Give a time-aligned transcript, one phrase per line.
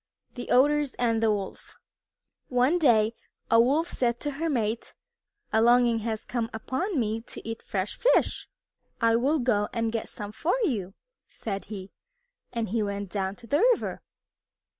[0.35, 1.75] XI THE OTTERS AND THE WOLF
[2.47, 3.13] One day
[3.51, 4.95] a Wolf said to her mate,
[5.53, 8.49] "A longing has come upon me to eat fresh fish."
[8.99, 10.95] "I will go and get some for you,"
[11.27, 11.91] said he
[12.51, 14.01] and he went down to the river.